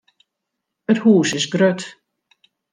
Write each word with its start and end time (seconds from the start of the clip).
It 0.93 0.99
hús 1.03 1.35
is 1.41 1.45
grut. 1.53 1.81